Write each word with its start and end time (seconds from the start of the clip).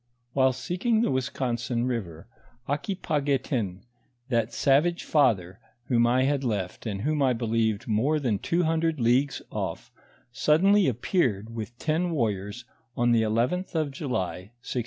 "While 0.33 0.51
seeking 0.51 1.01
the 1.01 1.09
Onisconsin 1.11 1.85
river, 1.85 2.27
Aquipaguetin, 2.67 3.83
that 4.29 4.51
savage 4.51 5.03
father, 5.03 5.59
whom 5.89 6.07
I 6.07 6.23
liad 6.25 6.43
left, 6.43 6.87
and 6.87 7.01
whom 7.03 7.21
I 7.21 7.33
believed 7.33 7.87
more 7.87 8.19
than 8.19 8.39
two 8.39 8.63
hundred 8.63 8.99
leagues 8.99 9.43
off, 9.51 9.91
suddenly 10.31 10.87
appeared 10.87 11.53
with 11.53 11.77
ten 11.77 12.09
warriors, 12.09 12.65
on 12.97 13.11
the 13.11 13.21
11th 13.21 13.75
of 13.75 13.91
July, 13.91 14.49
1680. 14.65 14.79